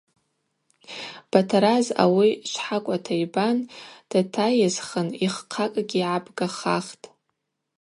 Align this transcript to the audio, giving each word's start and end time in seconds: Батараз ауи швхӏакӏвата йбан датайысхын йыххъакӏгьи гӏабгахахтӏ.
Батараз 1.31 1.85
ауи 2.03 2.29
швхӏакӏвата 2.51 3.13
йбан 3.23 3.57
датайысхын 4.09 5.09
йыххъакӏгьи 5.21 6.01
гӏабгахахтӏ. 6.07 7.05